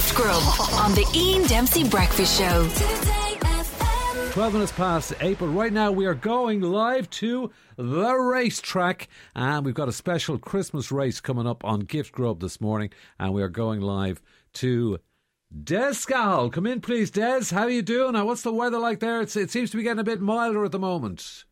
[0.00, 0.42] Gift Grub
[0.80, 2.66] on the Ian Dempsey Breakfast Show.
[4.32, 9.62] 12 minutes past 8, but right now we are going live to the racetrack and
[9.62, 12.88] we've got a special Christmas race coming up on Gift Grub this morning
[13.18, 14.22] and we are going live
[14.54, 15.00] to
[15.62, 16.50] Des Scahill.
[16.50, 17.50] Come in please, Des.
[17.50, 18.14] How are you doing?
[18.14, 19.20] Now, what's the weather like there?
[19.20, 21.44] It's, it seems to be getting a bit milder at the moment.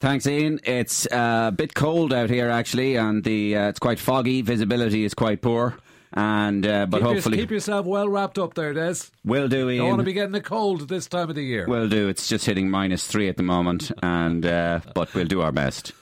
[0.00, 0.60] Thanks, Ian.
[0.64, 4.42] It's uh, a bit cold out here actually, and the uh, it's quite foggy.
[4.42, 5.78] Visibility is quite poor,
[6.14, 8.96] and uh, but keep hopefully your, keep yourself well wrapped up there, Des.
[9.24, 9.70] will do.
[9.70, 9.78] Ian.
[9.78, 11.66] Don't want to be getting a cold this time of the year.
[11.66, 12.08] Will do.
[12.08, 15.92] It's just hitting minus three at the moment, and uh, but we'll do our best.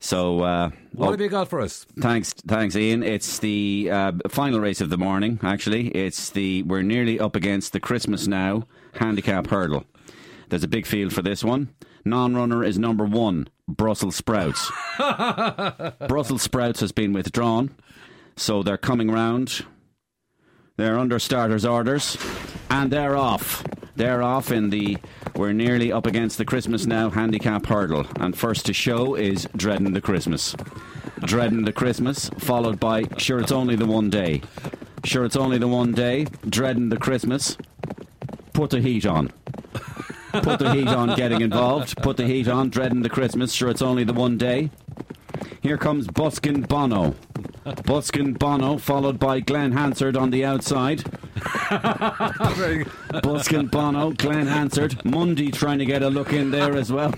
[0.00, 1.84] So, uh, what oh, have you got for us?
[1.98, 3.02] thanks, thanks, Ian.
[3.02, 5.40] It's the uh, final race of the morning.
[5.42, 9.84] Actually, it's the we're nearly up against the Christmas now handicap hurdle.
[10.48, 11.74] There's a big field for this one.
[12.04, 14.70] Non-runner is number one, Brussels sprouts.
[16.08, 17.74] Brussels sprouts has been withdrawn,
[18.38, 19.64] so they're coming round.
[20.76, 22.16] They're under starters' orders,
[22.70, 23.64] and they're off.
[23.96, 24.96] They're off in the.
[25.34, 29.92] We're nearly up against the Christmas now handicap hurdle, and first to show is dreading
[29.92, 30.54] the Christmas.
[31.20, 34.42] Dreading the Christmas, followed by sure it's only the one day.
[35.04, 36.26] Sure it's only the one day.
[36.48, 37.56] Dreading the Christmas.
[38.52, 39.32] Put the heat on.
[40.32, 41.16] Put the heat on.
[41.16, 41.96] Getting involved.
[42.02, 42.70] Put the heat on.
[42.70, 43.52] Dreading the Christmas.
[43.52, 44.70] Sure it's only the one day.
[45.60, 47.14] Here comes Buskin Bono.
[47.76, 51.04] Buskin Bono, followed by Glen Hansard on the outside.
[53.22, 57.12] Buskin Bono, Glen Hansard, Mundy trying to get a look in there as well.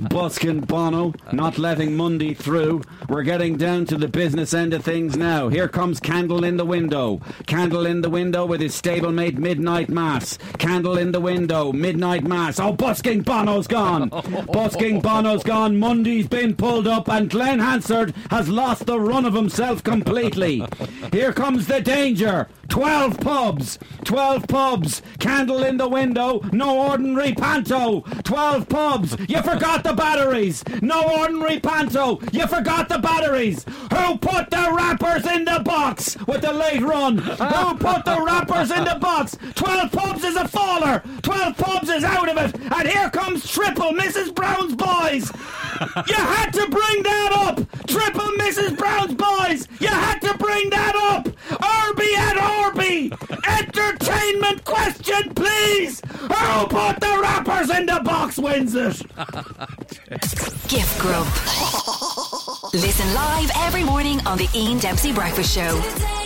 [0.00, 2.82] Buskin Bono not letting Mundy through.
[3.08, 5.48] We're getting down to the business end of things now.
[5.48, 7.20] Here comes Candle in the window.
[7.46, 10.38] Candle in the window with his stablemate Midnight Mass.
[10.58, 12.58] Candle in the window, Midnight Mass.
[12.58, 14.08] Oh, Busking Bono's gone.
[14.52, 15.76] Busking Bono's gone.
[15.76, 20.64] Mundy's been pulled up, and Glen Hansard has lost the run of himself completely.
[21.12, 22.48] Here comes the danger.
[22.68, 23.78] 12 pubs.
[24.04, 25.02] 12 pubs.
[25.18, 26.40] Candle in the window.
[26.50, 28.00] No ordinary panto.
[28.22, 29.16] 12 pubs.
[29.28, 30.64] You forgot the batteries.
[30.80, 32.20] No ordinary panto.
[32.32, 33.64] You forgot the batteries.
[33.92, 37.18] Who put the wrappers in the box with the late run?
[37.18, 39.36] Who put the wrappers in the box?
[39.54, 41.02] 12 pubs is a faller.
[41.22, 42.58] 12 pubs is out of it.
[42.72, 44.34] And here comes triple Mrs.
[44.34, 45.30] Brown's boys.
[46.08, 47.56] You had to bring that up.
[47.86, 48.78] Triple Mrs.
[48.78, 49.68] Brown's boys.
[49.80, 51.26] You had to bring that up.
[51.50, 53.12] Irby at Orby.
[53.46, 56.00] Entertainment question, please.
[56.00, 59.00] Who put the wrappers in the box wins it?
[60.68, 61.26] Gift Grub.
[62.74, 66.23] Listen live every morning on the Ian Dempsey Breakfast Show.